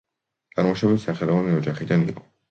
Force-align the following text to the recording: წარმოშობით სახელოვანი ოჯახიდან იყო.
წარმოშობით 0.55 1.03
სახელოვანი 1.03 1.53
ოჯახიდან 1.57 2.07
იყო. 2.15 2.25